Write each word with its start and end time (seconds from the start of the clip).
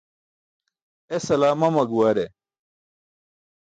Esala 1.15 1.49
mama 1.61 1.83
guware 1.91 2.25